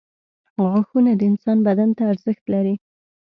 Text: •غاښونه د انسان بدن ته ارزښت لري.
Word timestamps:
•غاښونه 0.69 1.11
د 1.15 1.21
انسان 1.31 1.57
بدن 1.67 1.89
ته 1.97 2.03
ارزښت 2.11 2.43
لري. 2.53 2.75